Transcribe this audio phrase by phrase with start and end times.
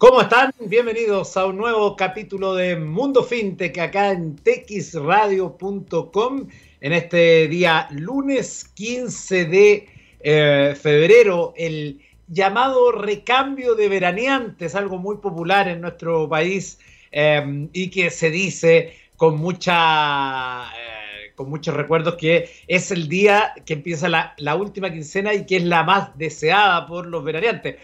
[0.00, 0.50] ¿Cómo están?
[0.60, 6.48] Bienvenidos a un nuevo capítulo de Mundo FinTech acá en texradio.com
[6.80, 9.88] en este día lunes 15 de
[10.20, 16.78] eh, febrero, el llamado recambio de veraneantes, algo muy popular en nuestro país
[17.12, 20.62] eh, y que se dice con mucha...
[20.62, 25.44] Eh, con muchos recuerdos que es el día que empieza la, la última quincena y
[25.44, 27.76] que es la más deseada por los veraneantes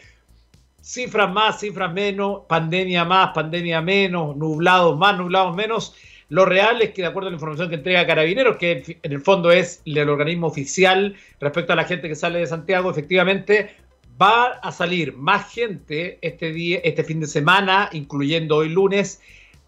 [0.86, 5.96] cifras más, cifras menos, pandemia más, pandemia menos, nublados más, nublados menos.
[6.28, 9.20] Lo real es que, de acuerdo a la información que entrega Carabineros, que en el
[9.20, 13.70] fondo es el organismo oficial respecto a la gente que sale de Santiago, efectivamente
[14.20, 19.20] va a salir más gente este, día, este fin de semana, incluyendo hoy lunes,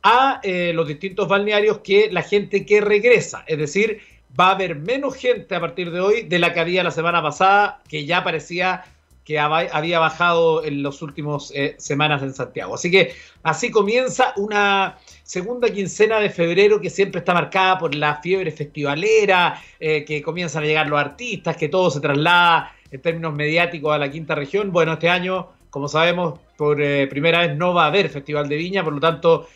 [0.04, 3.42] a eh, los distintos balnearios que la gente que regresa.
[3.48, 4.00] Es decir,
[4.38, 7.20] va a haber menos gente a partir de hoy de la que había la semana
[7.20, 8.84] pasada, que ya parecía
[9.28, 12.76] que había bajado en las últimas eh, semanas en Santiago.
[12.76, 18.22] Así que así comienza una segunda quincena de febrero que siempre está marcada por la
[18.22, 23.34] fiebre festivalera, eh, que comienzan a llegar los artistas, que todo se traslada en términos
[23.34, 24.72] mediáticos a la quinta región.
[24.72, 28.56] Bueno, este año, como sabemos, por eh, primera vez no va a haber Festival de
[28.56, 29.46] Viña, por lo tanto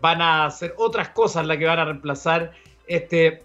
[0.00, 2.52] van a hacer otras cosas las que van a reemplazar
[2.86, 3.42] este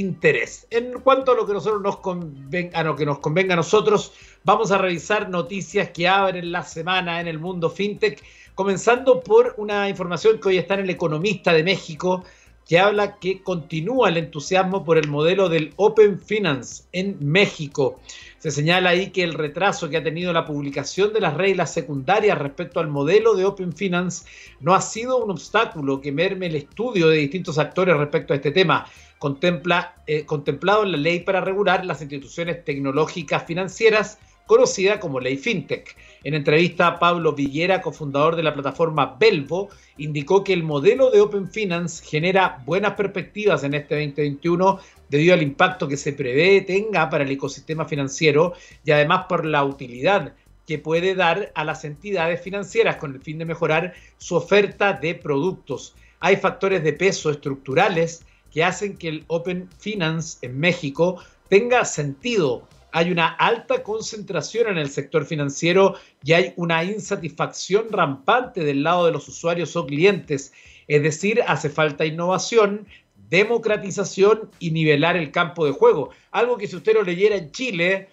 [0.00, 0.66] interés.
[0.70, 4.12] En cuanto a lo que nos convenga, a lo que nos convenga a nosotros,
[4.44, 8.22] vamos a revisar noticias que abren la semana en el mundo fintech,
[8.54, 12.24] comenzando por una información que hoy está en el Economista de México,
[12.66, 18.00] que habla que continúa el entusiasmo por el modelo del Open Finance en México.
[18.44, 22.38] Se señala ahí que el retraso que ha tenido la publicación de las reglas secundarias
[22.38, 24.26] respecto al modelo de Open Finance
[24.60, 28.50] no ha sido un obstáculo que merme el estudio de distintos actores respecto a este
[28.50, 28.84] tema
[29.18, 35.38] contempla, eh, contemplado en la ley para regular las instituciones tecnológicas financieras, conocida como Ley
[35.38, 35.96] FinTech.
[36.24, 41.50] En entrevista, Pablo Villera, cofundador de la plataforma Belvo, indicó que el modelo de Open
[41.50, 47.24] Finance genera buenas perspectivas en este 2021 debido al impacto que se prevé tenga para
[47.24, 48.54] el ecosistema financiero
[48.86, 50.32] y además por la utilidad
[50.66, 55.14] que puede dar a las entidades financieras con el fin de mejorar su oferta de
[55.14, 55.94] productos.
[56.20, 61.18] Hay factores de peso estructurales que hacen que el Open Finance en México
[61.50, 62.66] tenga sentido.
[62.96, 69.06] Hay una alta concentración en el sector financiero y hay una insatisfacción rampante del lado
[69.06, 70.52] de los usuarios o clientes.
[70.86, 72.86] Es decir, hace falta innovación,
[73.28, 76.10] democratización y nivelar el campo de juego.
[76.30, 78.10] Algo que si usted lo leyera en Chile,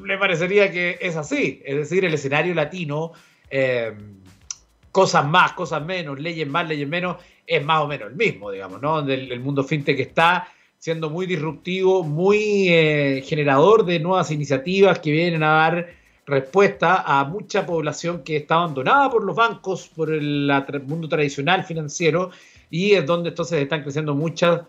[0.00, 1.60] le parecería que es así.
[1.64, 3.10] Es decir, el escenario latino,
[3.50, 3.92] eh,
[4.92, 8.80] cosas más, cosas menos, leyes más, leyes menos, es más o menos el mismo, digamos,
[8.80, 9.00] ¿no?
[9.00, 10.46] El, mundo fintech está
[10.82, 15.94] siendo muy disruptivo, muy eh, generador de nuevas iniciativas que vienen a dar
[16.26, 20.50] respuesta a mucha población que está abandonada por los bancos, por el,
[20.84, 22.32] mundo tradicional financiero,
[22.68, 24.62] y es donde entonces están creciendo muchas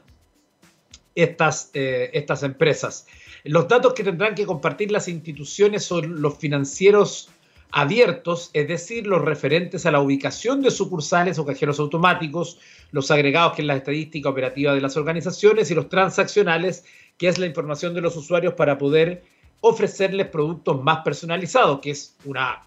[1.15, 3.07] estas, eh, estas empresas.
[3.43, 7.31] Los datos que tendrán que compartir las instituciones son los financieros
[7.73, 12.59] abiertos, es decir, los referentes a la ubicación de sucursales o cajeros automáticos,
[12.91, 16.85] los agregados que es la estadística operativa de las organizaciones y los transaccionales,
[17.17, 19.23] que es la información de los usuarios para poder
[19.61, 22.63] ofrecerles productos más personalizados, que es una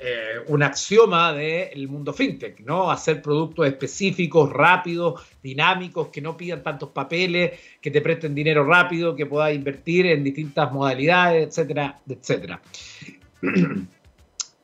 [0.00, 2.88] eh, un axioma del mundo fintech, ¿no?
[2.88, 9.16] Hacer productos específicos, rápidos, dinámicos, que no pidan tantos papeles, que te presten dinero rápido,
[9.16, 12.60] que puedas invertir en distintas modalidades, etcétera, etcétera.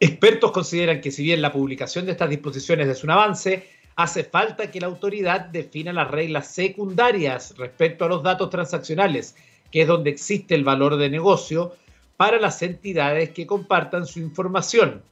[0.00, 4.70] Expertos consideran que si bien la publicación de estas disposiciones es un avance, hace falta
[4.70, 9.36] que la autoridad defina las reglas secundarias respecto a los datos transaccionales,
[9.70, 11.74] que es donde existe el valor de negocio
[12.16, 15.02] para las entidades que compartan su información.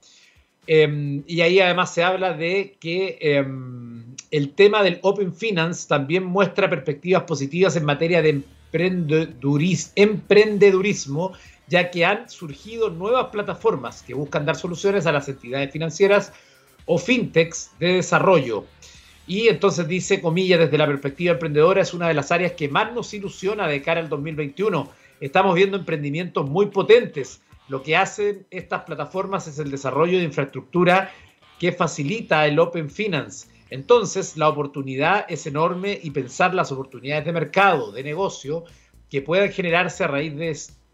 [0.66, 6.24] Em, y ahí además se habla de que em, el tema del Open Finance también
[6.24, 8.42] muestra perspectivas positivas en materia de
[9.96, 11.32] emprendedurismo
[11.72, 16.30] ya que han surgido nuevas plataformas que buscan dar soluciones a las entidades financieras
[16.84, 18.66] o fintechs de desarrollo.
[19.26, 22.92] Y entonces dice, comillas, desde la perspectiva emprendedora es una de las áreas que más
[22.92, 24.86] nos ilusiona de cara al 2021.
[25.18, 27.40] Estamos viendo emprendimientos muy potentes.
[27.68, 31.10] Lo que hacen estas plataformas es el desarrollo de infraestructura
[31.58, 33.48] que facilita el Open Finance.
[33.70, 38.64] Entonces, la oportunidad es enorme y pensar las oportunidades de mercado, de negocio,
[39.08, 40.50] que puedan generarse a raíz de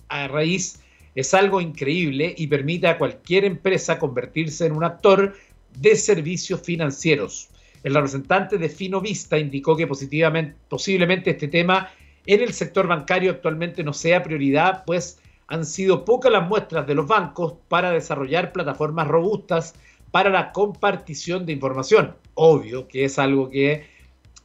[0.09, 0.81] a raíz
[1.15, 5.35] es algo increíble y permite a cualquier empresa convertirse en un actor
[5.77, 7.49] de servicios financieros.
[7.83, 11.91] El representante de Finovista indicó que posiblemente este tema
[12.27, 16.95] en el sector bancario actualmente no sea prioridad, pues han sido pocas las muestras de
[16.95, 19.75] los bancos para desarrollar plataformas robustas
[20.11, 22.15] para la compartición de información.
[22.35, 23.87] Obvio que es algo que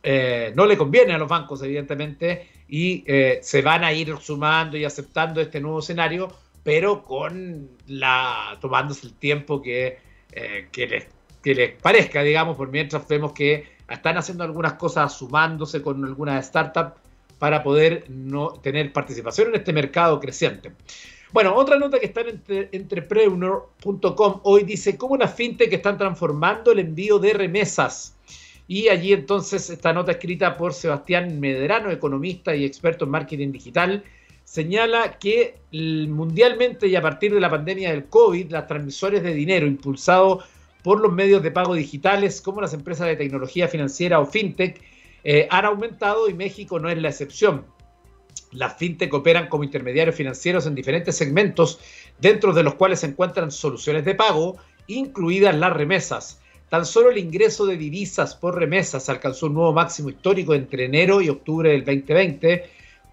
[0.02, 4.78] eh, no le conviene a los bancos, evidentemente, y eh, se van a ir sumando
[4.78, 6.30] y aceptando este nuevo escenario,
[6.64, 10.00] pero con la tomándose el tiempo que,
[10.32, 11.06] eh, que, les,
[11.44, 16.48] que les parezca, digamos, por mientras vemos que están haciendo algunas cosas sumándose con algunas
[16.48, 17.00] startups
[17.38, 20.72] para poder no tener participación en este mercado creciente.
[21.32, 26.80] Bueno, otra nota que está en entrepreneur.com hoy dice cómo las fintech están transformando el
[26.80, 28.16] envío de remesas.
[28.68, 34.04] Y allí entonces esta nota escrita por Sebastián Medrano, economista y experto en marketing digital,
[34.46, 39.66] señala que mundialmente y a partir de la pandemia del COVID, las transmisores de dinero
[39.66, 40.46] impulsados
[40.84, 44.82] por los medios de pago digitales como las empresas de tecnología financiera o fintech
[45.24, 47.66] eh, han aumentado y México no es la excepción.
[48.52, 51.80] Las fintech operan como intermediarios financieros en diferentes segmentos,
[52.20, 54.58] dentro de los cuales se encuentran soluciones de pago,
[54.88, 56.42] incluidas las remesas.
[56.74, 61.22] Tan solo el ingreso de divisas por remesas alcanzó un nuevo máximo histórico entre enero
[61.22, 62.64] y octubre del 2020,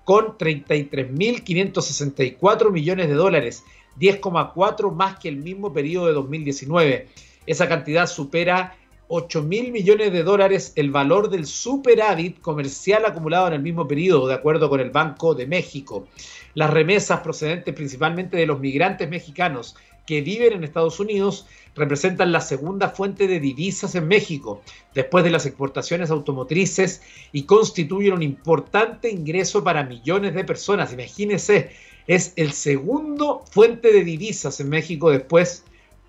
[0.02, 3.62] con 33.564 millones de dólares,
[3.98, 7.08] 10,4 más que el mismo periodo de 2019.
[7.44, 8.78] Esa cantidad supera
[9.08, 14.26] 8 mil millones de dólares el valor del superávit comercial acumulado en el mismo periodo,
[14.26, 16.08] de acuerdo con el Banco de México.
[16.54, 19.76] Las remesas procedentes principalmente de los migrantes mexicanos
[20.10, 21.46] que viven en Estados Unidos
[21.76, 24.60] representan la segunda fuente de divisas en México,
[24.92, 30.92] después de las exportaciones automotrices, y constituyen un importante ingreso para millones de personas.
[30.92, 31.70] Imagínense,
[32.08, 35.62] es el segundo fuente de divisas en México después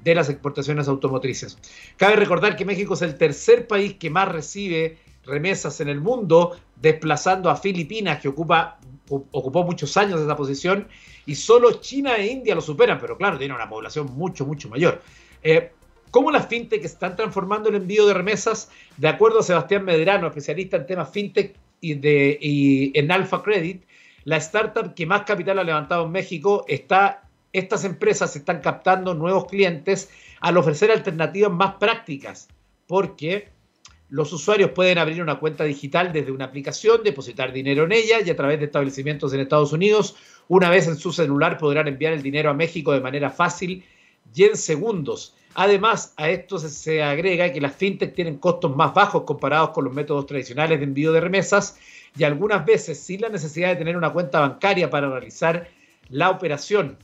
[0.04, 1.60] de las exportaciones automotrices.
[1.96, 6.58] Cabe recordar que México es el tercer país que más recibe remesas en el mundo,
[6.82, 8.80] desplazando a Filipinas, que ocupa,
[9.12, 10.88] ocupó muchos años esa posición,
[11.26, 15.02] y solo China e India lo superan, pero claro, tiene una población mucho, mucho mayor.
[15.44, 15.72] Eh,
[16.12, 18.70] ¿Cómo las fintech están transformando el envío de remesas?
[18.98, 23.84] De acuerdo a Sebastián Medrano, especialista en temas fintech y, de, y en Alpha Credit,
[24.26, 27.24] la startup que más capital ha levantado en México está
[27.54, 30.10] estas empresas están captando nuevos clientes
[30.40, 32.48] al ofrecer alternativas más prácticas,
[32.88, 33.50] porque
[34.12, 38.30] los usuarios pueden abrir una cuenta digital desde una aplicación, depositar dinero en ella y
[38.30, 40.18] a través de establecimientos en Estados Unidos,
[40.50, 43.86] una vez en su celular podrán enviar el dinero a México de manera fácil
[44.36, 45.34] y en segundos.
[45.54, 49.94] Además, a esto se agrega que las fintech tienen costos más bajos comparados con los
[49.94, 51.80] métodos tradicionales de envío de remesas
[52.18, 55.70] y algunas veces sin la necesidad de tener una cuenta bancaria para realizar
[56.10, 56.98] la operación.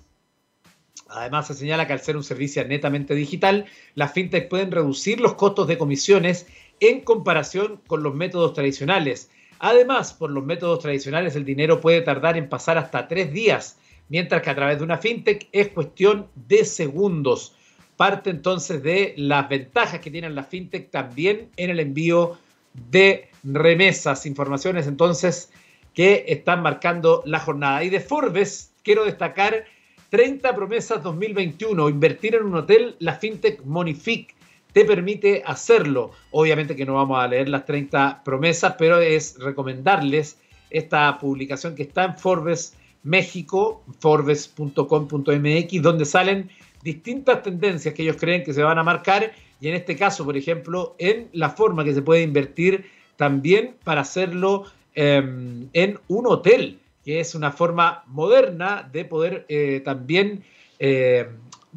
[1.10, 3.66] Además, se señala que al ser un servicio netamente digital,
[3.96, 6.48] las fintech pueden reducir los costos de comisiones
[6.80, 9.30] en comparación con los métodos tradicionales.
[9.60, 13.78] Además, por los métodos tradicionales el dinero puede tardar en pasar hasta tres días,
[14.10, 17.56] mientras que a través de una fintech es cuestión de segundos.
[17.96, 22.38] Parte entonces de las ventajas que tienen las fintech también en el envío
[22.92, 25.52] de remesas, informaciones entonces
[25.96, 27.84] que están marcando la jornada.
[27.84, 29.66] Y de Forbes quiero destacar
[30.12, 31.90] 30 promesas 2021.
[31.90, 34.36] Invertir en un hotel, la fintech Monific
[34.78, 36.12] te permite hacerlo.
[36.30, 40.38] Obviamente que no vamos a leer las 30 promesas, pero es recomendarles
[40.70, 46.52] esta publicación que está en Forbes México, forbes.com.mx, donde salen
[46.84, 50.38] distintas tendencias que ellos creen que se van a marcar y en este caso, por
[50.38, 56.78] ejemplo, en la forma que se puede invertir también para hacerlo em, en un hotel
[57.04, 60.44] que es una forma moderna de poder eh, también
[60.78, 61.28] eh,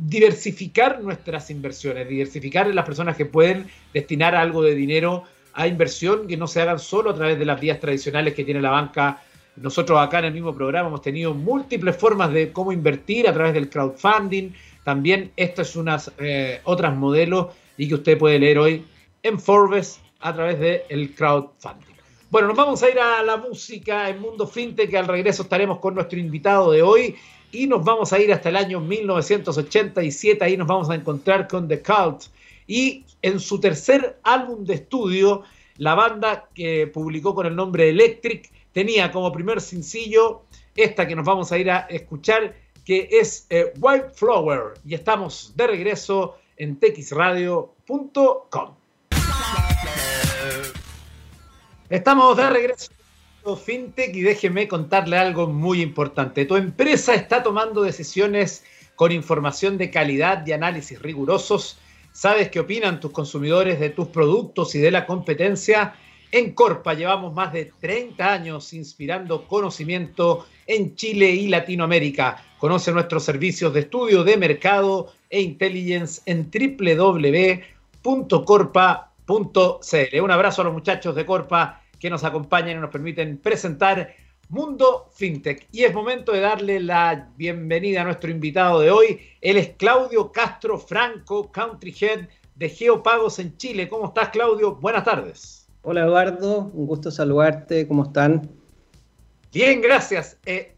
[0.06, 6.26] diversificar nuestras inversiones, diversificar en las personas que pueden destinar algo de dinero a inversión
[6.26, 9.22] que no se hagan solo a través de las vías tradicionales que tiene la banca.
[9.56, 13.52] Nosotros acá en el mismo programa hemos tenido múltiples formas de cómo invertir a través
[13.52, 14.52] del crowdfunding.
[14.84, 18.84] También esto es unas eh, otras modelos y que usted puede leer hoy
[19.22, 21.90] en Forbes a través del crowdfunding.
[22.30, 25.94] Bueno, nos vamos a ir a la música en Mundo Fintech, al regreso estaremos con
[25.94, 27.16] nuestro invitado de hoy
[27.52, 31.68] y nos vamos a ir hasta el año 1987, ahí nos vamos a encontrar con
[31.68, 32.24] The Cult.
[32.66, 35.42] Y en su tercer álbum de estudio,
[35.76, 40.42] la banda que publicó con el nombre Electric tenía como primer sencillo
[40.76, 42.54] esta que nos vamos a ir a escuchar,
[42.84, 44.74] que es eh, White Flower.
[44.86, 48.74] Y estamos de regreso en texradio.com.
[51.88, 52.92] Estamos de regreso
[53.44, 56.44] FinTech y déjeme contarle algo muy importante.
[56.44, 58.64] Tu empresa está tomando decisiones
[58.96, 61.78] con información de calidad y análisis rigurosos.
[62.12, 65.94] Sabes qué opinan tus consumidores de tus productos y de la competencia
[66.32, 72.44] En Corpa llevamos más de 30 años inspirando conocimiento en Chile y Latinoamérica.
[72.58, 77.60] Conoce nuestros servicios de estudio de mercado e intelligence en www.corpa.cl.
[80.22, 84.14] Un abrazo a los muchachos de Corpa que nos acompañan y nos permiten presentar
[84.48, 85.68] Mundo FinTech.
[85.70, 89.20] Y es momento de darle la bienvenida a nuestro invitado de hoy.
[89.40, 93.88] Él es Claudio Castro Franco, Country Head de Geopagos en Chile.
[93.88, 94.74] ¿Cómo estás, Claudio?
[94.74, 95.68] Buenas tardes.
[95.82, 96.70] Hola, Eduardo.
[96.74, 97.86] Un gusto saludarte.
[97.86, 98.50] ¿Cómo están?
[99.52, 100.38] Bien, gracias.
[100.46, 100.74] Eh,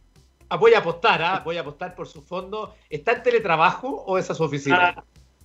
[0.59, 1.41] voy a apostar, ¿ah?
[1.45, 2.75] voy a apostar por su fondo.
[2.91, 5.05] ¿Está en teletrabajo o es a su oficina?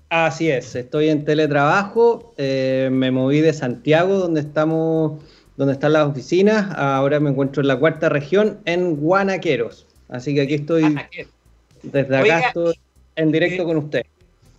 [0.10, 2.34] Ah, así es, estoy en teletrabajo.
[2.38, 5.22] Eh, me moví de Santiago, donde estamos
[5.58, 6.74] donde están las oficinas.
[6.78, 9.86] Ahora me encuentro en la cuarta región, en Guanaqueros.
[10.08, 10.96] Así que aquí estoy,
[11.84, 12.80] desde acá estoy
[13.16, 14.06] en directo con usted.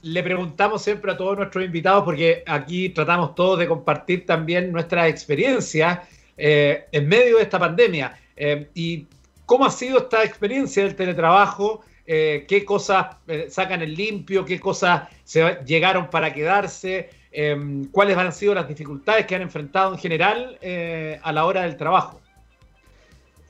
[0.03, 5.09] Le preguntamos siempre a todos nuestros invitados, porque aquí tratamos todos de compartir también nuestra
[5.09, 6.03] experiencia
[6.37, 8.19] eh, en medio de esta pandemia.
[8.37, 9.07] Eh, ¿Y
[9.47, 11.83] cómo ha sido esta experiencia del teletrabajo?
[12.11, 13.17] Eh, ¿Qué cosas
[13.51, 14.45] sacan el limpio?
[14.45, 17.11] ¿Qué cosas se llegaron para quedarse?
[17.31, 21.63] Em, cuáles han sido las dificultades que han enfrentado en general eh, a la hora
[21.63, 22.21] del trabajo.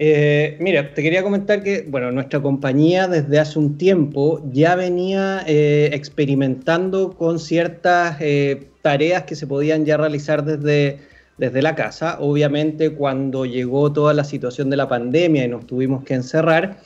[0.01, 5.43] Eh, mira, te quería comentar que, bueno, nuestra compañía desde hace un tiempo ya venía
[5.47, 8.19] eh, experimentando con ciertas
[8.83, 10.99] tareas que se podían ya realizar desde,
[11.37, 12.19] desde la casa.
[12.21, 16.79] Obviamente, cuando llegó toda la situación de la pandemia y nos tuvimos que encerrar,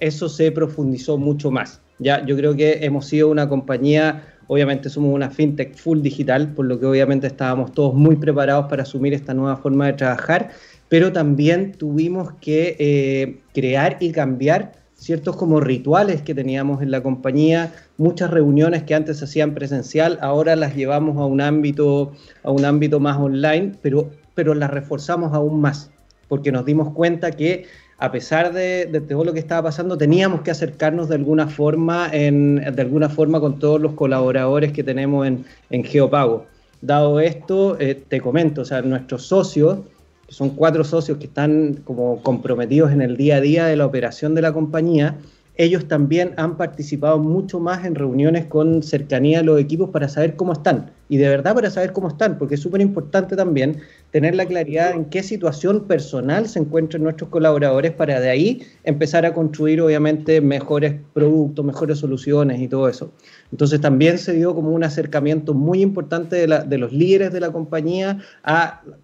[0.00, 1.80] eso se profundizó mucho más.
[1.98, 6.66] Ya, yo creo que hemos sido una compañía Obviamente somos una fintech full digital, por
[6.66, 10.50] lo que obviamente estábamos todos muy preparados para asumir esta nueva forma de trabajar,
[10.88, 17.00] pero también tuvimos que eh, crear y cambiar ciertos como rituales que teníamos en la
[17.00, 22.10] compañía, muchas reuniones que antes se hacían presencial, ahora las llevamos a un ámbito,
[22.42, 25.92] a un ámbito más online, pero, pero las reforzamos aún más,
[26.26, 27.66] porque nos dimos cuenta que
[28.02, 32.64] a pesar de, todo lo que estaba pasando, teníamos que acercarnos de alguna forma, en,
[32.78, 36.46] alguna forma con todos los colaboradores que tenemos en, Geopago.
[36.80, 39.80] Dado esto, eh, te comento, o sea, nuestros socios,
[40.26, 43.84] que son cuatro socios que están como comprometidos en el día a día de la
[43.84, 45.18] operación de la compañía,
[45.60, 50.34] ellos también han participado mucho más en reuniones con cercanía a los equipos para saber
[50.34, 50.90] cómo están.
[51.10, 53.78] Y de verdad para saber cómo están, porque es súper importante también
[54.10, 59.26] tener la claridad en qué situación personal se encuentran nuestros colaboradores para de ahí empezar
[59.26, 63.12] a construir obviamente mejores productos, mejores soluciones y todo eso.
[63.52, 68.18] Entonces también se dio como un acercamiento muy importante de, los líderes de la compañía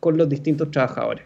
[0.01, 1.25] con los distintos trabajadores.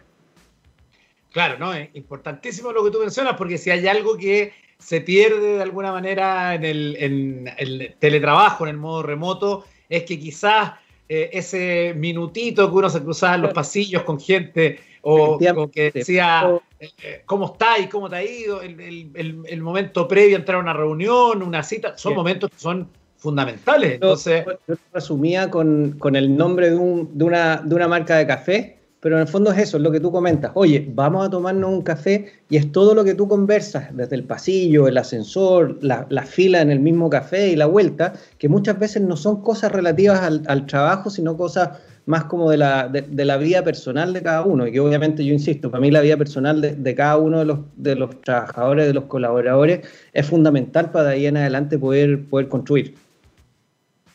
[1.31, 1.73] Claro, ¿no?
[1.73, 5.91] Es importantísimo lo que tú mencionas, porque si hay algo que se pierde de alguna
[5.91, 10.73] manera en el, teletrabajo, en el modo remoto, es que quizás
[11.07, 15.39] eh, ese minutito que uno se cruzaba en los pasillos con gente o,
[15.71, 20.57] que decía eh, cómo está y cómo te ha ido, el, momento previo a entrar
[20.57, 23.93] a una reunión, una cita, son momentos que son fundamentales.
[23.93, 29.15] Entonces, yo, resumía con, el nombre de, de, una, de una marca de café pero
[29.15, 30.51] en el fondo es eso, es lo que tú comentas.
[30.53, 34.23] Oye, vamos a tomarnos un café y es todo lo que tú conversas, desde el
[34.23, 39.01] pasillo, el ascensor, la, fila en el mismo café y la vuelta, que muchas veces
[39.01, 41.69] no son cosas relativas al, trabajo, sino cosas
[42.05, 44.67] más como de la, de, la, vida personal de cada uno.
[44.67, 47.59] Y que obviamente yo insisto, para mí la vida personal de, cada uno de los,
[47.77, 49.81] de los trabajadores, de los colaboradores,
[50.13, 52.93] es fundamental para de ahí en adelante poder, poder construir.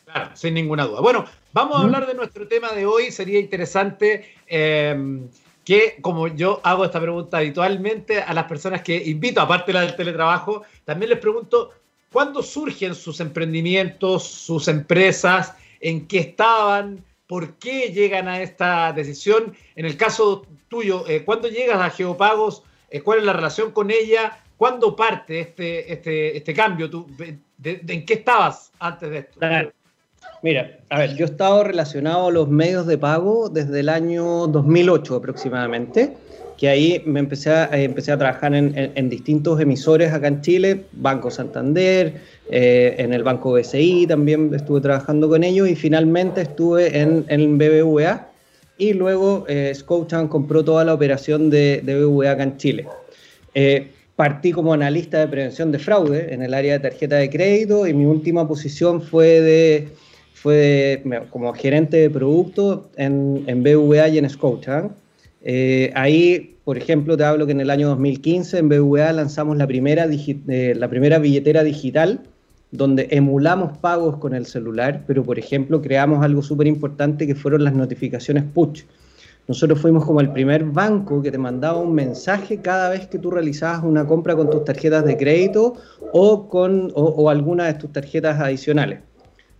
[0.07, 1.01] Claro, sin ninguna duda.
[1.01, 1.25] Bueno,
[1.57, 3.09] Vamos a hablar de nuestro tema de hoy.
[3.09, 5.27] Sería interesante em,
[5.65, 9.81] que, como yo hago esta pregunta habitualmente a las personas que invito, aparte de la
[9.81, 11.71] del teletrabajo, también les pregunto,
[12.11, 15.55] ¿cuándo surgen sus emprendimientos, sus empresas?
[15.79, 17.03] ¿En qué estaban?
[17.25, 19.57] ¿Por qué llegan a esta decisión?
[19.75, 22.61] En el caso tuyo, eh, ¿cuándo llegas a Geopagos?
[22.91, 24.43] Eh, ¿Cuál es la relación con ella?
[24.57, 26.87] ¿Cuándo parte este, este, este cambio?
[26.87, 27.07] ¿Tú,
[27.63, 29.39] ¿En qué estabas antes de esto?
[30.43, 34.47] Mira, a ver, yo he estado relacionado a los medios de pago desde el año
[34.47, 36.13] 2008 aproximadamente,
[36.57, 40.85] que ahí me empecé a, eh, empecé a trabajar en, distintos emisores acá en Chile,
[40.93, 46.97] Banco Santander, eh, en el Banco BCI también estuve trabajando con ellos y finalmente estuve
[46.99, 48.27] en, en BBVA
[48.77, 52.87] y luego eh, Scotiabank compró toda la operación de, de BBVA acá en Chile.
[53.53, 57.87] Eh, partí como analista de prevención de fraude en el área de tarjeta de crédito
[57.87, 59.89] y mi última posición fue de
[61.29, 64.91] como gerente de producto en, en BVA y en Scotiabank.
[65.41, 69.67] Eh, ahí, por ejemplo, te hablo que en el año 2015 en BVA lanzamos la
[69.67, 72.21] primera, eh, la primera billetera digital
[72.71, 77.63] donde emulamos pagos con el celular, pero por ejemplo creamos algo súper importante que fueron
[77.63, 78.83] las notificaciones push.
[79.47, 83.31] nosotros fuimos como el primer banco que te mandaba un mensaje cada vez que tú
[83.31, 85.75] realizabas una compra con tus tarjetas de crédito
[86.11, 88.99] o con o, alguna de tus tarjetas adicionales.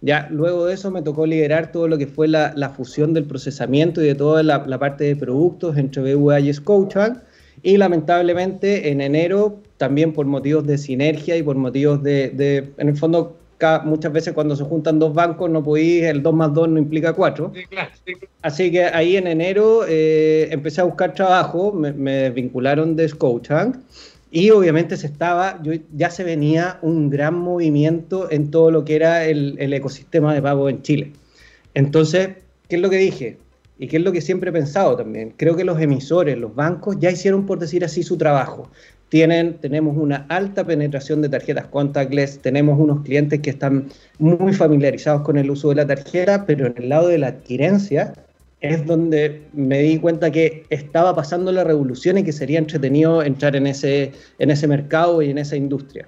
[0.01, 4.01] Ya, luego de eso me tocó liderar todo lo que fue la, fusión del procesamiento
[4.01, 7.18] y de toda la, parte de productos entre BVA y Scotiabank.
[7.63, 12.89] Y lamentablemente en enero, también por motivos de sinergia y por motivos de, de en
[12.89, 13.36] el fondo,
[13.84, 17.13] muchas veces cuando se juntan dos bancos no podéis, el 2 más 2 no implica
[17.13, 17.51] 4.
[18.42, 23.77] Así que ahí en enero eh, empecé a buscar trabajo, me, vincularon de Scotiabank
[24.31, 25.62] y obviamente se estaba,
[25.96, 30.41] ya se venía un gran movimiento en todo lo que era el, el ecosistema de
[30.41, 31.13] pago en Chile.
[31.74, 32.29] Entonces,
[32.67, 33.38] ¿qué es lo que dije?
[33.79, 35.34] y qué es lo que siempre he pensado también.
[35.38, 38.69] Creo que los emisores, los bancos, ya hicieron, por decir así, su trabajo
[39.10, 43.88] tienen, tenemos una alta penetración de tarjetas contactless, tenemos unos clientes que están
[44.19, 48.13] muy familiarizados con el uso de la tarjeta, pero en el lado de la adquirencia
[48.62, 53.56] es donde me di cuenta que estaba pasando la revolución y que sería entretenido entrar
[53.56, 56.08] en ese, en ese mercado y en esa industria.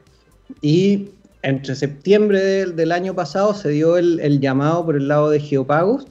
[0.62, 1.10] Y
[1.44, 6.08] entre septiembre del, año pasado se dio el, llamado por el lado de Geopagos.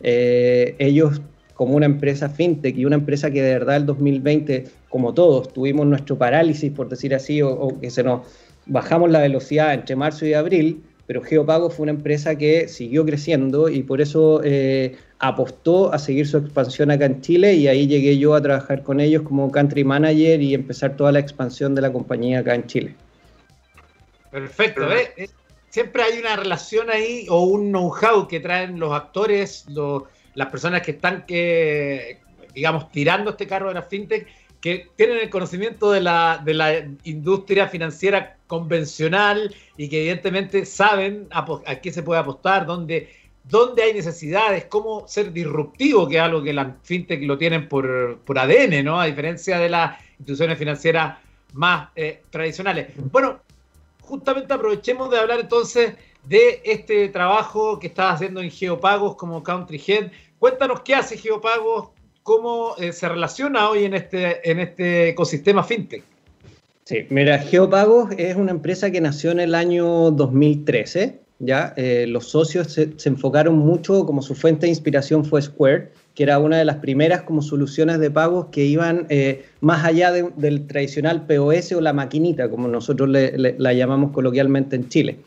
[0.00, 1.20] Eh, ellos
[1.54, 5.86] como una empresa fintech y una empresa que de verdad el 2020, como todos, tuvimos
[5.86, 8.26] nuestro parálisis, por decir así, o, que se nos
[8.66, 13.68] bajamos la velocidad entre marzo y abril, pero Geopago fue una empresa que siguió creciendo
[13.68, 18.18] y por eso eh, apostó a seguir su expansión acá en Chile y ahí llegué
[18.18, 21.92] yo a trabajar con ellos como country manager y empezar toda la expansión de la
[21.92, 22.94] compañía acá en Chile.
[24.30, 25.28] Perfecto, ¿eh?
[25.68, 30.04] siempre hay una relación ahí o un know-how que traen los actores, los
[30.34, 32.20] las personas que están, que,
[32.54, 34.26] digamos, tirando este carro de la fintech,
[34.62, 41.26] que tienen el conocimiento de la, de la industria financiera convencional y que evidentemente saben
[41.32, 41.44] a,
[41.82, 43.10] qué se puede apostar, dónde,
[43.42, 48.18] dónde hay necesidades, cómo ser disruptivo, que es algo que las fintech lo tienen por,
[48.18, 49.00] por ADN, ¿no?
[49.00, 51.18] A diferencia de las instituciones financieras
[51.54, 52.86] más eh, tradicionales.
[53.10, 53.40] Bueno,
[54.00, 59.82] justamente aprovechemos de hablar entonces de este trabajo que estás haciendo en Geopagos como Country
[59.84, 60.12] Head.
[60.38, 61.88] Cuéntanos qué hace Geopagos,
[62.22, 66.02] cómo eh, se relaciona hoy en este, en este ecosistema fintech.
[66.84, 71.20] Sí, mira, Geopagos es una empresa que nació en el año 2013.
[71.38, 71.74] ¿ya?
[71.76, 76.38] Eh, los socios se, enfocaron mucho, como su fuente de inspiración fue Square, que era
[76.38, 81.26] una de las primeras como soluciones de pagos que iban eh, más allá del tradicional
[81.26, 85.18] POS o la maquinita, como nosotros la llamamos coloquialmente en Chile.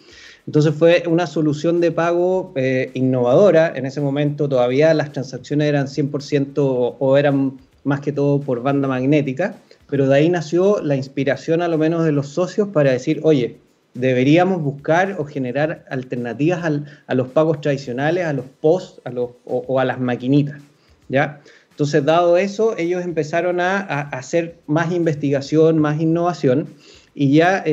[0.47, 3.73] Entonces fue una solución de pago eh, innovadora.
[3.75, 6.53] En ese momento todavía las transacciones eran 100%
[6.99, 9.55] o, eran más que todo por banda magnética,
[9.89, 13.57] pero de ahí nació la inspiración a lo menos de los socios para decir, oye,
[13.93, 16.63] deberíamos buscar o generar alternativas
[17.07, 20.61] a los pagos tradicionales, a los POS a los, o, a las maquinitas.
[21.09, 21.41] ¿ya?
[21.71, 26.67] Entonces, dado eso, ellos empezaron a hacer más investigación, más innovación
[27.15, 27.63] y ya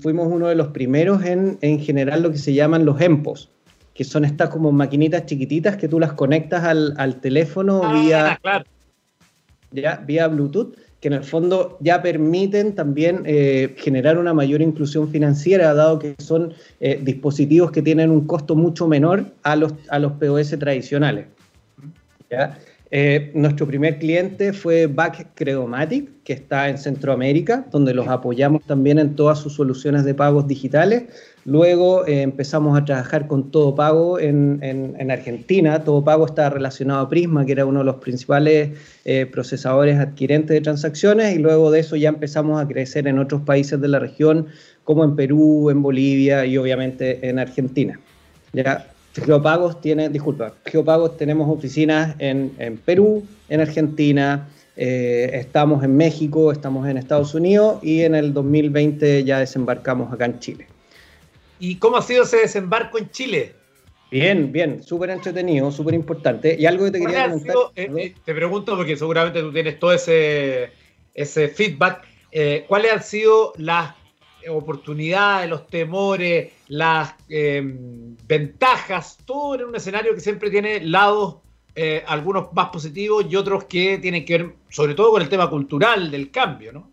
[0.00, 3.50] fuimos uno de los primeros en, en generar lo que se llaman los EMPOS,
[3.92, 8.40] que son estas como maquinitas chiquititas que tú las conectas al, al teléfono ah, vía,
[9.72, 15.08] ya, vía Bluetooth, que en el fondo ya permiten también eh, generar una mayor inclusión
[15.08, 19.98] financiera, dado que son eh, dispositivos que tienen un costo mucho menor a los, a
[19.98, 21.26] los POS tradicionales.
[22.30, 22.56] ¿ya?
[22.94, 28.98] Eh, nuestro primer cliente fue Back Credomatic, que está en Centroamérica, donde los apoyamos también
[28.98, 31.04] en todas sus soluciones de pagos digitales.
[31.46, 35.82] Luego eh, empezamos a trabajar con Todo Pago en, Argentina.
[35.84, 40.54] Todo Pago está relacionado a Prisma, que era uno de los principales eh, procesadores adquirentes
[40.54, 44.00] de transacciones, y luego de eso ya empezamos a crecer en otros países de la
[44.00, 44.48] región,
[44.84, 47.98] como en Perú, en Bolivia y obviamente en Argentina.
[48.52, 56.50] Ya Geopagos tiene, disculpa, Geopagos tenemos oficinas en, Perú, en Argentina, eh, estamos en México,
[56.50, 60.66] estamos en Estados Unidos y en el 2020 ya desembarcamos acá en Chile.
[61.58, 63.54] ¿Y cómo ha sido ese desembarco en Chile?
[64.10, 66.56] Bien, bien, súper entretenido, súper importante.
[66.58, 67.56] Y algo que te quería comentar.
[67.76, 70.70] Eh, eh, te pregunto porque seguramente tú tienes todo ese,
[71.14, 72.02] ese feedback.
[72.66, 73.94] ¿Cuáles han sido las
[74.48, 81.36] oportunidades, los temores, las em, ventajas, todo en un escenario que siempre tiene lados,
[81.74, 85.48] eh, algunos más positivos y otros que tienen que ver sobre todo con el tema
[85.48, 86.92] cultural del cambio, ¿no?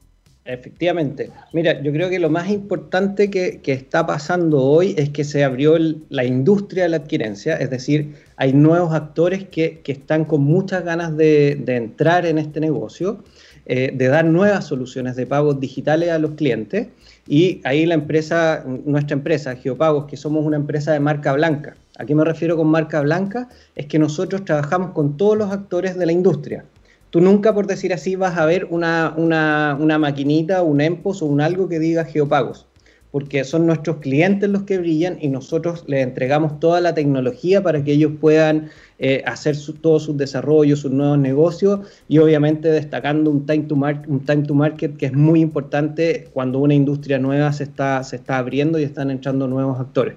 [0.50, 1.30] Efectivamente.
[1.54, 5.78] Mira, yo creo que lo más importante que, está pasando hoy es que se abrió
[6.10, 11.16] la industria de la adquirencia, es decir, hay nuevos actores que, están con muchas ganas
[11.16, 13.24] de, entrar en este negocio,
[13.70, 16.88] eh, de dar nuevas soluciones de pagos digitales a los clientes
[17.28, 22.06] y ahí la empresa, nuestra empresa, Geopagos, que somos una empresa de marca blanca, ¿A
[22.06, 23.50] qué me refiero con marca blanca?
[23.76, 26.64] Es que nosotros trabajamos con todos los actores de la industria.
[27.10, 31.26] Tú nunca, por decir así, vas a ver una, una, una maquinita, un EMPOS o
[31.26, 32.69] un algo que diga geopagos,
[33.12, 37.84] porque son nuestros clientes los que brillan y nosotros les entregamos toda la tecnología para
[37.84, 38.70] que ellos puedan
[39.00, 44.98] eh, hacer todos sus desarrollos, sus nuevos negocios y obviamente destacando un time, to market
[44.98, 49.10] que es muy importante cuando una industria nueva se está, se está abriendo y están
[49.10, 50.16] entrando nuevos actores.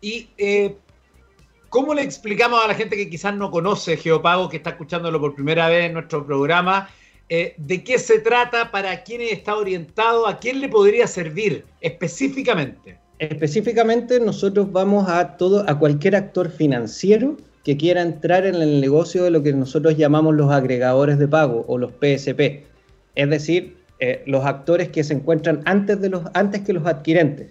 [0.00, 0.74] Y eh,
[1.72, 5.34] ¿Cómo le explicamos a la gente que quizás no conoce Geopago, que está escuchándolo por
[5.34, 6.90] primera vez en nuestro programa,
[7.34, 12.98] eh, de qué se trata, para quién está orientado, a quién le podría servir específicamente?
[13.20, 19.24] Específicamente nosotros vamos a todo, a cualquier actor financiero que quiera entrar en el negocio
[19.24, 22.66] de lo que nosotros llamamos los agregadores de pago o los PSP,
[23.14, 27.50] es decir, eh, los actores que se encuentran antes, de los, antes que los adquirentes.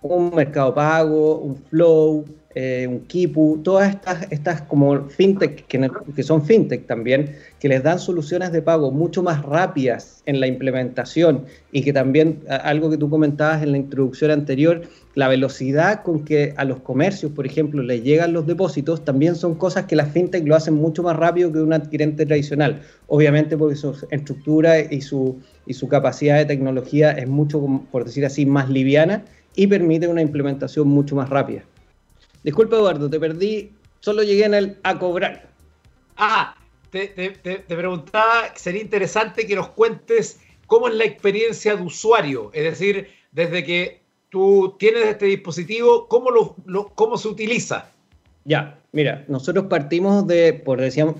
[0.00, 2.24] Un mercado pago, un flow,
[2.56, 7.82] eh, un Kipu, todas estas, estas como fintech, que, que, son fintech también, que les
[7.84, 12.96] dan soluciones de pago mucho más rápidas en la implementación y que también, algo que
[12.96, 14.82] tú comentabas en la introducción anterior,
[15.14, 19.54] la velocidad con que a los comercios, por ejemplo, les llegan los depósitos, también son
[19.54, 22.82] cosas que las fintech lo hacen mucho más rápido que un adquirente tradicional.
[23.06, 28.26] Obviamente porque su estructura y su, y su capacidad de tecnología es mucho, por decir
[28.26, 31.62] así, más liviana y permite una implementación mucho más rápida.
[32.42, 33.72] Disculpa, Eduardo, te perdí.
[34.00, 35.50] Solo llegué en el a cobrar.
[36.16, 36.54] Ah,
[36.90, 37.04] te,
[37.68, 42.50] preguntaba, sería interesante que nos cuentes cómo es la experiencia de usuario.
[42.52, 47.90] Es decir, desde que tú tienes este dispositivo, ¿cómo, lo, cómo se utiliza?
[48.44, 51.16] Ya, mira, nosotros partimos de, por decíamos,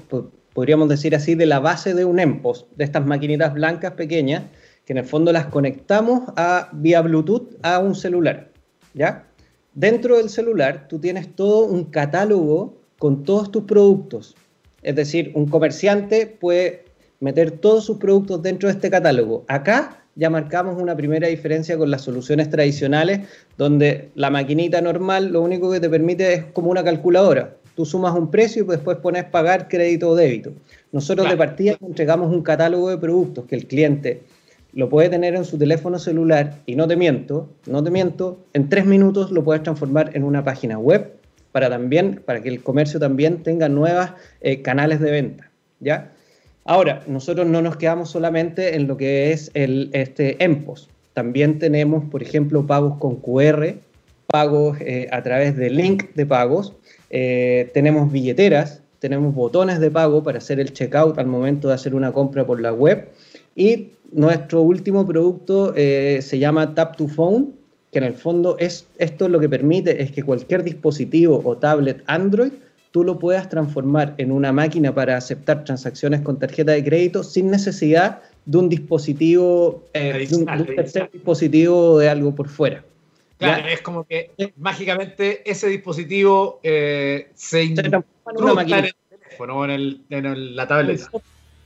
[0.55, 4.45] podríamos decir así, de la base de un EMPOS, de estas maquinitas blancas pequeñas,
[4.87, 8.51] que en el fondo las conectamos a, vía Bluetooth a un celular.
[8.95, 9.30] ¿Ya?
[9.75, 14.35] Dentro del celular tú tienes todo un catálogo con todos tus productos.
[14.83, 16.85] Es decir, un comerciante puede
[17.21, 19.45] meter todos sus productos dentro de este catálogo.
[19.47, 23.21] Acá ya marcamos una primera diferencia con las soluciones tradicionales,
[23.57, 27.57] donde la maquinita normal lo único que te permite es como una calculadora.
[27.77, 30.53] Tú sumas un precio y después pones pagar crédito o débito.
[30.91, 34.23] Nosotros de partida entregamos un catálogo de productos que el cliente
[34.73, 38.69] lo puede tener en su teléfono celular y no te miento, no te miento, en
[38.69, 41.13] tres minutos lo puedes transformar en una página web
[41.53, 46.13] para también, para que el comercio también tenga nuevos eh, canales de venta, ¿ya?
[46.65, 50.89] Ahora, nosotros no nos quedamos solamente en lo que es el este EMPOS.
[51.15, 53.75] También tenemos, por ejemplo, pagos con QR,
[54.27, 56.75] pagos eh, a través de link de pagos,
[57.11, 61.95] eh, tenemos billeteras, tenemos botones de pago para hacer el checkout al momento de hacer
[61.95, 63.09] una compra por la web
[63.57, 67.53] y nuestro último producto eh, se llama Tap to Phone,
[67.93, 72.03] que en el fondo es esto lo que permite es que cualquier dispositivo o tablet
[72.07, 72.53] Android
[72.91, 77.51] tú lo puedas transformar en una máquina para aceptar transacciones con tarjeta de crédito sin
[77.51, 82.85] necesidad de un dispositivo, eh, de, un, tercer dispositivo de algo por fuera.
[83.39, 88.05] Claro, es como que mágicamente ese dispositivo eh, se, transforma
[88.37, 88.79] en una máquina.
[88.79, 91.11] En el teléfono, en, en la tableta.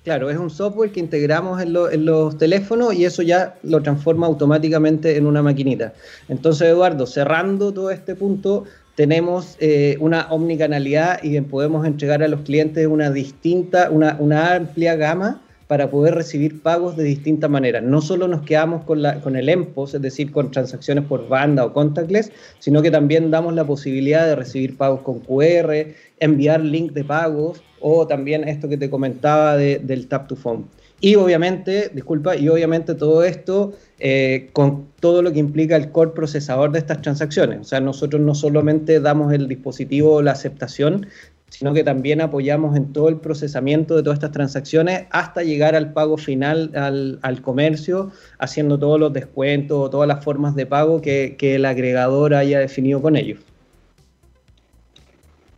[0.04, 5.16] Claro, es un software que integramos en, los teléfonos y eso ya lo transforma automáticamente
[5.16, 5.94] en una maquinita.
[6.28, 8.64] Entonces, Eduardo, cerrando todo este punto,
[8.96, 15.40] tenemos eh, una omnicanalidad y podemos entregar a los clientes una distinta, una amplia gama
[15.74, 17.82] para poder recibir pagos de distintas maneras.
[17.82, 22.30] No solo nos quedamos con, el EMPOS, es decir, con transacciones por banda o contactless,
[22.60, 25.74] sino que también damos la posibilidad de recibir pagos con QR,
[26.20, 30.66] enviar link de pagos o también esto que te comentaba del Tap to Phone.
[31.00, 36.12] Y obviamente, disculpa, y obviamente todo esto eh, con todo lo que implica el core
[36.12, 37.60] procesador de estas transacciones.
[37.60, 41.08] O sea, nosotros no solamente damos el dispositivo o la aceptación,
[41.48, 45.92] sino que también apoyamos en todo el procesamiento de todas estas transacciones hasta llegar al
[45.92, 51.36] pago final al, comercio, haciendo todos los descuentos o todas las formas de pago que,
[51.40, 53.38] el agregador haya definido con ellos.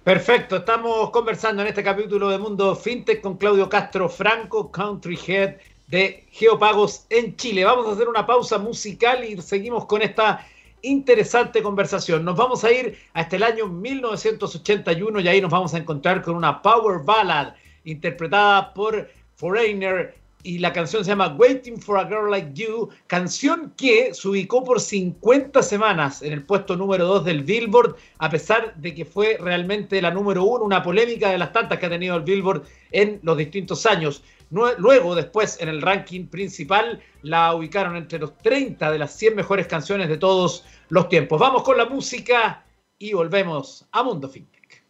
[0.05, 5.55] Perfecto, estamos conversando en este capítulo de Mundo FinTech con Claudio Castro Franco, Country Head
[5.89, 7.65] de Geopagos en Chile.
[7.65, 10.47] Vamos a hacer una pausa musical y seguimos con esta
[10.83, 12.25] interesante conversación.
[12.25, 16.37] Nos vamos a ir hasta el año 1981 y ahí nos vamos a encontrar con
[16.37, 20.15] una power ballad interpretada por Foreigner
[20.47, 24.63] y la canción se llama Waiting for a Girl Like You, canción que se ubicó
[24.63, 29.39] por 50 semanas en el puesto número 2 del Billboard, a pesar de que fue
[29.41, 32.63] realmente la número 1, una polémica de las tantas que ha tenido el Billboard
[32.93, 34.23] en los distintos años.
[34.51, 39.67] Luego, después, en el ranking principal, la ubicaron entre los 30 de las 100 mejores
[39.67, 41.41] canciones de todos los tiempos.
[41.41, 42.65] Vamos con la música
[42.99, 44.85] y volvemos a Mundo FinTech.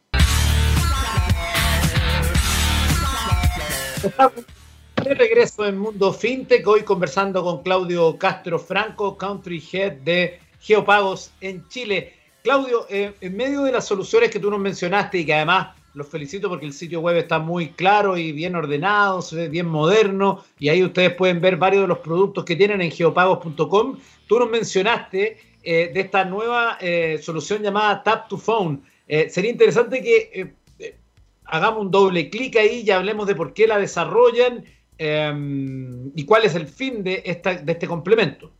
[5.03, 11.33] De regreso en Mundo FinTech, hoy conversando con Claudio Castro Franco, Country Head de Geopagos
[11.41, 12.15] en Chile.
[12.43, 16.09] Claudio, eh, en medio de las soluciones que tú nos mencionaste y que además los
[16.09, 20.45] felicito porque el sitio web está muy claro y bien ordenado, se ve bien moderno
[20.59, 23.99] y ahí ustedes pueden ver varios de los productos que tienen en geopagos.com.
[24.29, 28.83] Tú nos mencionaste eh, de esta nueva eh, solución llamada Tap to Phone.
[29.29, 30.55] sería interesante que
[31.47, 34.65] hagamos un doble clic ahí y hablemos de por qué la desarrollan
[34.99, 38.51] Em, ¿Y cuál es el fin de, esta, de este complemento?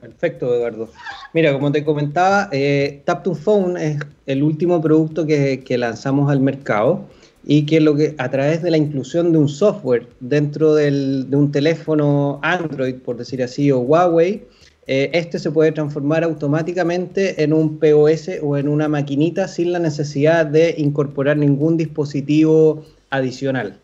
[0.00, 0.88] Perfecto, Eduardo.
[1.34, 6.40] Mira, como te comentaba, eh, Tap to Phone es el último producto que, lanzamos al
[6.40, 7.04] mercado
[7.44, 11.52] y que lo que a través de la inclusión de un software dentro de un
[11.52, 14.44] teléfono Android, por decir así, o Huawei,
[14.86, 19.78] eh, este se puede transformar automáticamente en un POS o en una maquinita sin la
[19.78, 23.78] necesidad de incorporar ningún dispositivo adicional.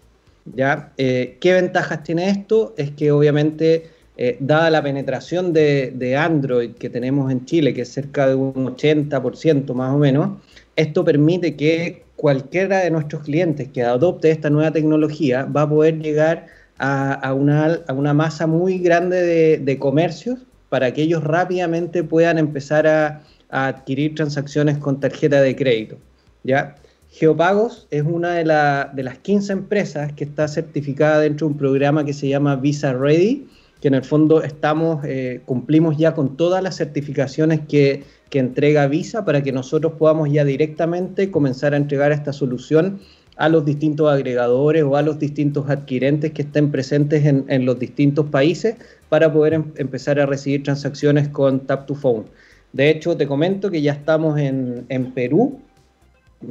[0.54, 0.92] ¿ya?
[0.96, 2.74] Eh, ¿Qué ventajas tiene esto?
[2.76, 7.92] Es que obviamente, eh, dada la penetración de, Android que tenemos en Chile, que es
[7.92, 10.38] cerca de un 80% más o menos,
[10.76, 15.98] esto permite que cualquiera de nuestros clientes que adopte esta nueva tecnología va a poder
[15.98, 16.46] llegar
[16.78, 23.68] a, una, masa muy grande de, comercios para que ellos rápidamente puedan empezar a, a
[23.68, 25.96] adquirir transacciones con tarjeta de crédito.
[26.44, 26.76] ¿ya?
[27.10, 32.12] Geopagos es una de, las 15 empresas que está certificada dentro de un programa que
[32.12, 33.46] se llama Visa Ready,
[33.80, 38.04] que en el fondo estamos, eh, cumplimos ya con todas las certificaciones que,
[38.36, 43.00] entrega Visa para que nosotros podamos ya directamente comenzar a entregar esta solución
[43.38, 48.26] a los distintos agregadores o a los distintos adquirentes que estén presentes en, los distintos
[48.26, 48.76] países
[49.08, 52.26] para poder em, empezar a recibir transacciones con Tap to Phone.
[52.74, 55.58] De hecho, te comento que ya estamos en, en Perú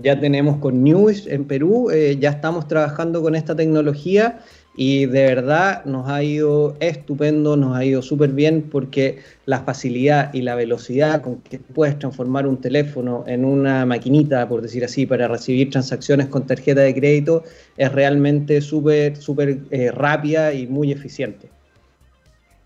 [0.02, 4.40] ya tenemos con News en Perú, eh, ya estamos trabajando con esta tecnología
[4.78, 10.34] y de verdad nos ha ido estupendo, nos ha ido súper bien porque la facilidad
[10.34, 15.06] y la velocidad con que puedes transformar un teléfono en una maquinita, por decir así,
[15.06, 17.44] para recibir transacciones con tarjeta de crédito
[17.78, 21.50] es realmente súper, súper eh, rápida y muy eficiente.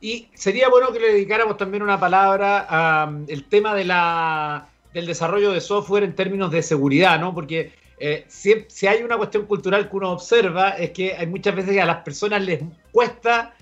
[0.01, 2.59] Y sería bueno que le dedicáramos también una palabra
[3.03, 7.35] al tema de la del desarrollo de software en términos de seguridad, ¿no?
[7.35, 11.73] Porque eh, si, hay una cuestión cultural que uno observa es que hay muchas veces
[11.73, 13.53] que a las personas les cuesta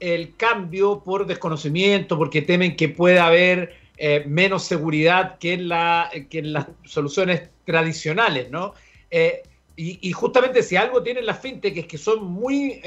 [0.00, 6.66] el cambio por desconocimiento, porque temen que pueda haber eh, menos seguridad que en, las
[6.84, 8.74] soluciones tradicionales, ¿no?
[9.10, 9.42] Eh,
[9.76, 12.80] y, justamente si algo tienen las fintech es que son muy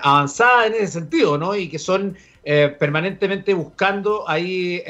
[0.00, 1.56] avanzadas en ese sentido, ¿no?
[1.56, 2.16] Y que son
[2.78, 4.80] permanentemente buscando ahí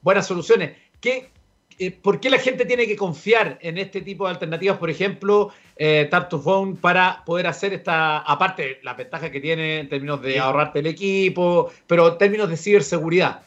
[0.00, 0.72] buenas soluciones.
[0.98, 1.28] ¿Qué,
[1.78, 5.50] eh, ¿por qué la gente tiene que confiar en este tipo de alternativas, por ejemplo,
[5.76, 10.22] eh, Tap to Phone, para poder hacer esta, aparte la ventaja que tiene en términos
[10.22, 13.42] de ahorrarte el equipo, pero en términos de ciberseguridad?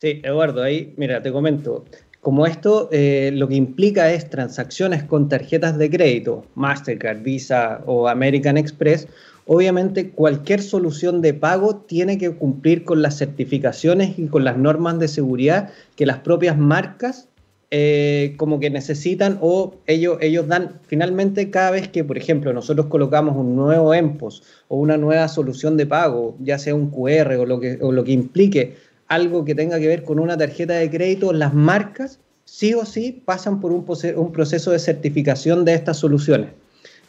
[0.00, 1.84] Sí, Eduardo, ahí, mira, te comento.
[2.20, 8.06] Como esto eh, lo que implica es transacciones con tarjetas de crédito, Mastercard, Visa o
[8.06, 9.08] American Express,
[9.46, 14.98] obviamente cualquier solución de pago tiene que cumplir con las certificaciones y con las normas
[14.98, 17.28] de seguridad que las propias marcas
[17.74, 22.88] eh, como que necesitan o ellos, ellos dan finalmente cada vez que, por ejemplo, nosotros
[22.88, 27.46] colocamos un nuevo EMPOS o una nueva solución de pago, ya sea un QR o
[27.46, 28.76] lo que, o lo que implique
[29.08, 33.22] algo que tenga que ver con una tarjeta de crédito, las marcas sí o sí
[33.24, 36.50] pasan por un, un proceso de certificación de estas soluciones.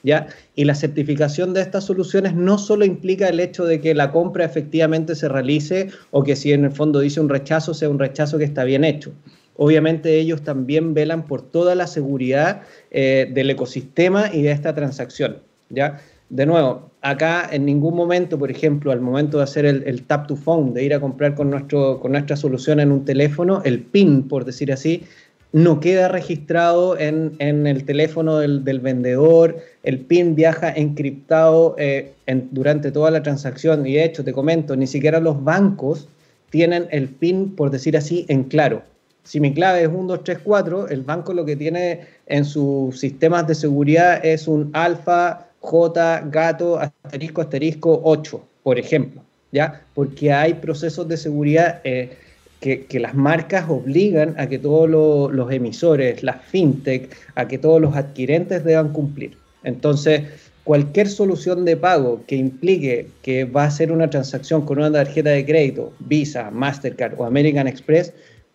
[0.01, 0.27] ¿Ya?
[0.55, 4.45] Y la certificación de estas soluciones no solo implica el hecho de que la compra
[4.45, 8.37] efectivamente se realice o que si en el fondo dice un rechazo sea un rechazo
[8.37, 9.11] que está bien hecho,
[9.57, 12.61] obviamente ellos también velan por toda la seguridad
[12.91, 15.37] eh, del ecosistema y de esta transacción.
[15.69, 15.99] ¿ya?
[16.29, 20.35] De nuevo, acá en ningún momento, por ejemplo, al momento de hacer el, tap to
[20.35, 24.27] phone, de ir a comprar con, nuestro, con nuestra solución en un teléfono, el PIN,
[24.27, 25.03] por decir así,
[25.51, 32.13] no queda registrado en, el teléfono del, vendedor, el PIN viaja encriptado eh,
[32.49, 36.07] durante toda la transacción y de hecho, te comento, ni siquiera los bancos
[36.49, 38.81] tienen el PIN, por decir así, en claro.
[39.23, 42.99] Si mi clave es 1, 2, 3, 4, el banco lo que tiene en sus
[42.99, 49.21] sistemas de seguridad es un alfa, J, gato, asterisco, asterisco 8, por ejemplo,
[49.53, 49.81] ¿ya?
[49.93, 52.17] Porque hay procesos de seguridad eh,
[52.59, 57.95] que, las marcas obligan a que todos los emisores, las fintech, a que todos los
[57.95, 59.37] adquirentes deban cumplir.
[59.63, 60.23] Entonces,
[60.63, 65.31] cualquier solución de pago que implique que va a ser una transacción con una tarjeta
[65.31, 68.13] de crédito, Visa, Mastercard o American Express,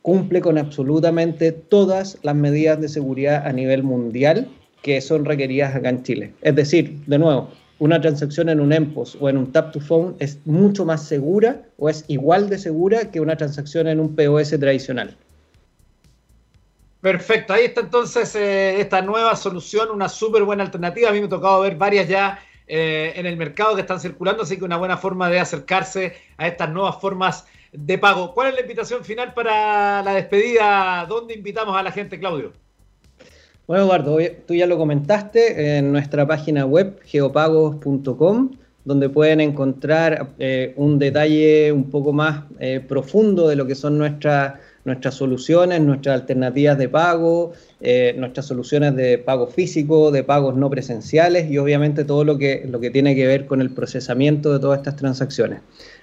[0.08, 4.48] cumple con absolutamente todas las medidas de seguridad a nivel mundial
[4.80, 6.32] que son requeridas acá en Chile.
[6.40, 10.16] Es decir, de nuevo, una transacción en un EMPOS o en un Tap to Phone
[10.18, 14.58] es mucho más segura o es igual de segura que una transacción en un POS
[14.58, 15.14] tradicional.
[17.02, 21.10] Perfecto, ahí está entonces eh, esta nueva solución, una súper buena alternativa.
[21.10, 24.44] A mí me ha tocado ver varias ya eh, en el mercado que están circulando,
[24.44, 28.34] así que una buena forma de acercarse a estas nuevas formas de pago.
[28.34, 31.06] ¿Cuál es la invitación final para la despedida?
[31.08, 32.52] ¿Dónde invitamos a la gente, Claudio?
[33.66, 38.52] Bueno, Eduardo, tú ya lo comentaste en nuestra página web geopagos.com,
[38.84, 43.98] donde pueden encontrar eh, un detalle un poco más eh, profundo de lo que son
[43.98, 44.54] nuestras
[44.88, 50.68] nuestras soluciones, nuestras alternativas de pago, eh, nuestras soluciones de pago físico, de pagos no
[50.70, 54.58] presenciales y obviamente todo lo que, lo que tiene que ver con el procesamiento de
[54.58, 55.60] todas estas transacciones.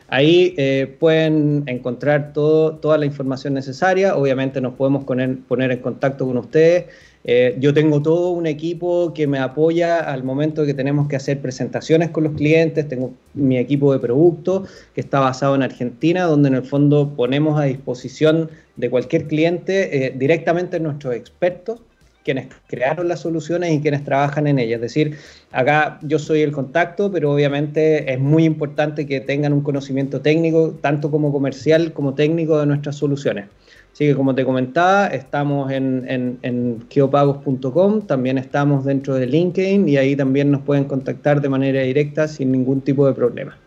[0.08, 0.56] Ahí
[1.00, 6.86] pueden encontrar toda la información necesaria, obviamente nos podemos poner, poner en contacto con ustedes.
[7.28, 11.41] Eh, yo tengo todo un equipo que me apoya al momento que tenemos que hacer
[11.41, 16.50] presentaciones con los clientes, tengo mi equipo de producto que está basado en Argentina, donde
[16.50, 21.82] en el fondo ponemos a disposición de cualquier cliente eh, directamente nuestros expertos
[22.24, 24.78] quienes crearon las soluciones y quienes trabajan en ellas.
[24.78, 25.18] Es decir,
[25.56, 30.78] acá yo soy el contacto, pero obviamente es muy importante que tengan un conocimiento técnico,
[30.82, 33.46] tanto como comercial como técnico de nuestras soluciones.
[33.94, 39.96] Así que como te comentaba, estamos en, en, geopagos.com, también estamos dentro de LinkedIn y
[39.96, 43.58] ahí también nos pueden contactar de manera directa sin ningún tipo de problema.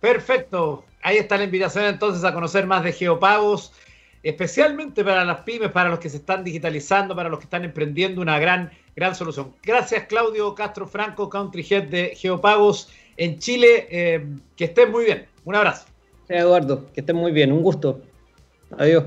[0.00, 0.84] Perfecto.
[1.02, 3.72] Ahí está la invitación entonces a conocer más de Geopagos,
[4.22, 8.20] especialmente para las pymes, para los que se están digitalizando, para los que están emprendiendo
[8.20, 9.54] una gran, gran solución.
[9.62, 13.86] Gracias Claudio Castro Franco, Country Head de Geopagos en Chile.
[13.90, 14.26] Eh,
[14.56, 15.26] que estén muy bien.
[15.44, 15.86] Un abrazo.
[16.28, 17.52] Eduardo, que estén muy bien.
[17.52, 18.00] Un gusto.
[18.78, 19.04] Adiós.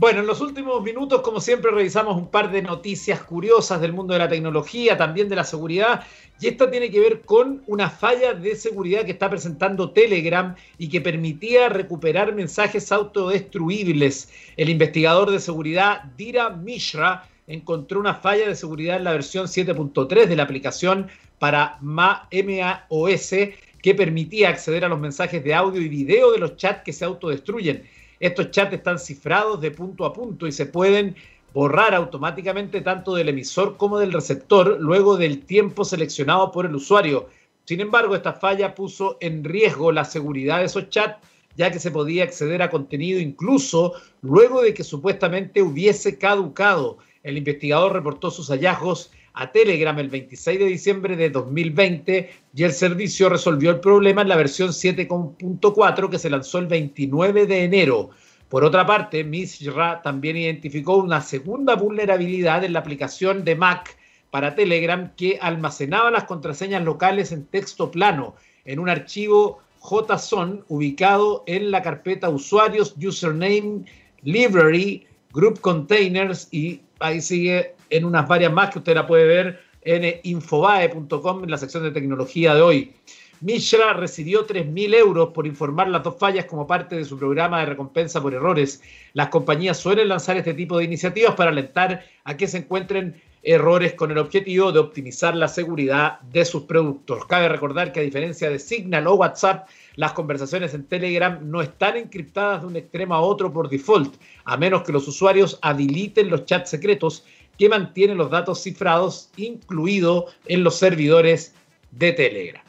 [0.00, 4.12] Bueno, en los últimos minutos, como siempre, revisamos un par de noticias curiosas del mundo
[4.12, 6.06] de la tecnología, también de la seguridad,
[6.40, 10.88] y esta tiene que ver con una falla de seguridad que está presentando Telegram y
[10.88, 14.30] que permitía recuperar mensajes autodestruibles.
[14.56, 20.26] El investigador de seguridad Dira Mishra encontró una falla de seguridad en la versión 7.3
[20.26, 21.08] de la aplicación
[21.40, 23.34] para MAOS
[23.82, 27.04] que permitía acceder a los mensajes de audio y video de los chats que se
[27.04, 27.82] autodestruyen.
[28.20, 31.14] Estos chats están cifrados de punto a punto y se pueden
[31.54, 37.28] borrar automáticamente tanto del emisor como del receptor luego del tiempo seleccionado por el usuario.
[37.64, 41.18] Sin embargo, esta falla puso en riesgo la seguridad de esos chats,
[41.56, 46.98] ya que se podía acceder a contenido incluso luego de que supuestamente hubiese caducado.
[47.22, 52.72] El investigador reportó sus hallazgos a Telegram el 26 de diciembre de 2020 y el
[52.72, 58.10] servicio resolvió el problema en la versión 7.4 que se lanzó el 29 de enero.
[58.48, 63.96] Por otra parte, Mishra también identificó una segunda vulnerabilidad en la aplicación de Mac
[64.30, 71.44] para Telegram que almacenaba las contraseñas locales en texto plano en un archivo JSON ubicado
[71.46, 73.84] en la carpeta usuarios, username,
[74.22, 79.60] library, group containers y ahí sigue en unas varias más que usted la puede ver
[79.82, 82.94] en infobae.com en la sección de tecnología de hoy.
[83.40, 87.66] Mishra recibió 3.000 euros por informar las dos fallas como parte de su programa de
[87.66, 88.82] recompensa por errores.
[89.12, 93.94] Las compañías suelen lanzar este tipo de iniciativas para alentar a que se encuentren errores
[93.94, 97.24] con el objetivo de optimizar la seguridad de sus productos.
[97.26, 101.96] Cabe recordar que a diferencia de Signal o WhatsApp, las conversaciones en Telegram no están
[101.96, 106.44] encriptadas de un extremo a otro por default, a menos que los usuarios habiliten los
[106.44, 107.24] chats secretos
[107.58, 111.54] que mantiene los datos cifrados, incluido en los servidores
[111.90, 112.62] de Telegram.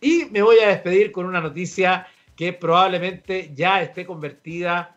[0.00, 4.96] Y me voy a despedir con una noticia que probablemente ya esté convertida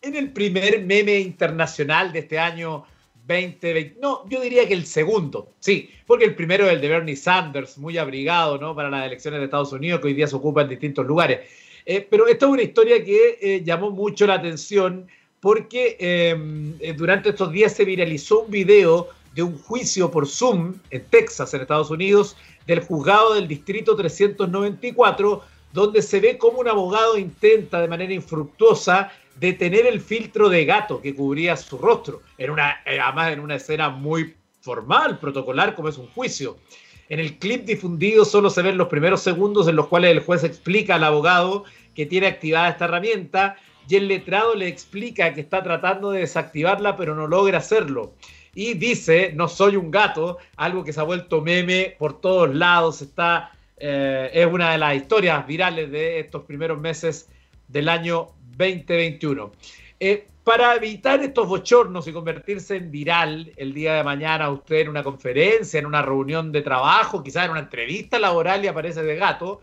[0.00, 2.84] en el primer meme internacional de este año
[3.26, 3.96] 2020.
[4.00, 7.76] No, yo diría que el segundo, sí, porque el primero es el de Bernie Sanders,
[7.76, 8.74] muy abrigado ¿no?
[8.74, 11.40] para las elecciones de Estados Unidos, que hoy día se ocupa en distintos lugares.
[11.84, 15.08] Eh, pero esta es una historia que eh, llamó mucho la atención
[15.40, 20.74] porque em, eh, durante estos días se viralizó un video de un juicio por Zoom
[20.90, 25.42] en Texas, en Estados Unidos, del juzgado del Distrito 394,
[25.72, 31.00] donde se ve cómo un abogado intenta de manera infructuosa detener el filtro de gato
[31.00, 35.88] que cubría su rostro, en una, eh, además en una escena muy formal, protocolar, como
[35.88, 36.56] es un juicio.
[37.08, 40.44] En el clip difundido solo se ven los primeros segundos en los cuales el juez
[40.44, 43.56] explica al abogado que tiene activada esta herramienta
[43.88, 48.14] y el letrado le explica que está tratando de desactivarla pero no logra hacerlo.
[48.54, 53.02] Y dice, no soy un gato, algo que se ha vuelto meme por todos lados,
[53.02, 57.28] está, eh, es una de las historias virales de estos primeros meses
[57.68, 59.52] del año 2021.
[60.00, 64.88] Eh, para evitar estos bochornos y convertirse en viral el día de mañana, usted en
[64.88, 69.16] una conferencia, en una reunión de trabajo, quizás en una entrevista laboral y aparece de
[69.16, 69.60] gato,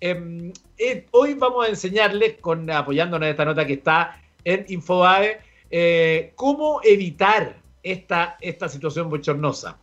[0.00, 2.36] em, eh, hoy vamos a enseñarles,
[2.72, 5.40] apoyándonos en esta nota que está en Infobae,
[5.70, 9.78] eh, cómo evitar esta, esta situación bochornosa.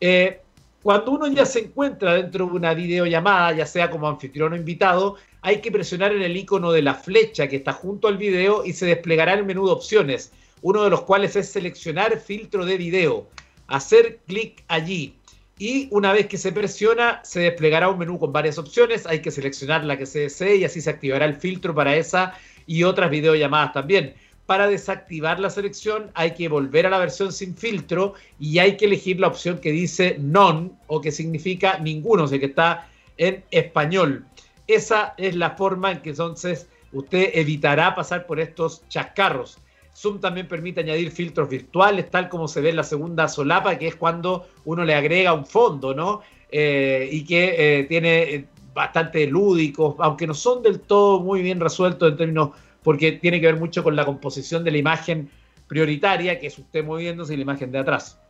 [0.00, 0.40] Eh,
[0.82, 5.16] cuando uno ya se encuentra dentro de una videollamada, ya sea como anfitrión o invitado,
[5.40, 8.72] hay que presionar en el icono de la flecha que está junto al video y
[8.72, 13.28] se desplegará el menú de opciones, uno de los cuales es seleccionar filtro de video.
[13.68, 15.14] Hacer clic allí.
[15.62, 19.06] Y una vez que se presiona, se desplegará un menú con varias opciones.
[19.06, 22.34] Hay que seleccionar la que se desee y así se activará el filtro para esa
[22.66, 24.12] y otras videollamadas también
[24.44, 28.86] para desactivar la selección hay que volver a la versión sin filtro y hay que
[28.86, 33.44] elegir la opción que dice none o que significa ninguno, o sea que está en
[33.52, 34.26] español.
[34.66, 39.58] Esa es la forma en que entonces usted evitará pasar por estos chascarros.
[39.94, 43.88] Zoom también permite añadir filtros virtuales, tal como se ve en la segunda solapa, que
[43.88, 46.22] es cuando uno le agrega un fondo, ¿no?
[46.50, 51.60] Eh, y que eh, tiene eh, bastante lúdicos, aunque no son del todo muy bien
[51.60, 52.50] resueltos en términos
[52.82, 55.30] porque tiene que ver mucho con la composición de la imagen
[55.66, 58.21] prioritaria, que es usted moviéndose y la imagen de atrás.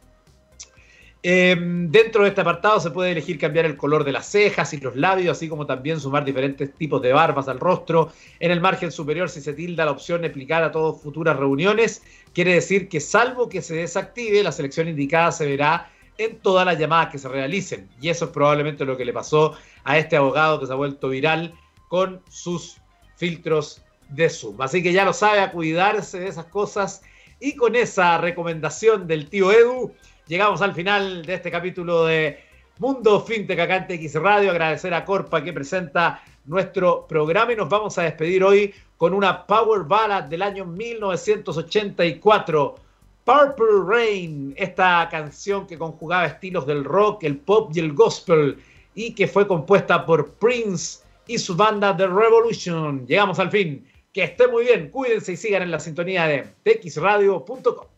[1.25, 4.79] Em, dentro de este apartado se puede elegir cambiar el color de las cejas y
[4.79, 8.12] los labios, así como también sumar diferentes tipos de barbas al rostro.
[8.41, 12.03] En el margen superior, si se tilda la opción aplicar a todas futuras reuniones,
[12.35, 16.77] quiere decir que salvo que se desactive, la selección indicada se verá en todas las
[16.77, 17.89] llamadas que se realicen.
[18.01, 21.09] Y eso es probablemente lo que le pasó a este abogado que se ha vuelto
[21.09, 21.55] viral
[21.87, 22.79] con sus
[23.16, 24.61] filtros de Zoom.
[24.61, 27.03] Así que ya lo sabe, a cuidarse de esas cosas.
[27.39, 29.93] Y con esa recomendación del tío Edu,
[30.33, 32.39] llegamos al final de este capítulo de
[32.78, 34.51] Mundo Fintech acá en TX Radio.
[34.51, 39.47] Agradecer a Corpa que presenta nuestro programa y nos vamos a despedir hoy con una
[39.47, 42.76] Power Ballad del año 1984.
[43.24, 48.57] Purple Rain, esta canción que conjugaba estilos del rock, el pop y el gospel
[48.95, 53.07] y que fue compuesta por Prince y su banda The Revolution.
[53.07, 53.87] Llegamos al fin.
[54.14, 57.91] Que esté muy bien, cuídense y sigan en la sintonía de txradio.com.